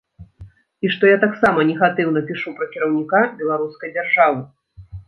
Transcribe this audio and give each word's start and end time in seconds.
І 0.87 0.91
што 0.95 1.11
я 1.11 1.17
таксама 1.25 1.67
негатыўна 1.69 2.25
пішу 2.31 2.57
пра 2.59 2.65
кіраўніка 2.73 3.25
беларускай 3.39 3.89
дзяржавы. 3.97 4.43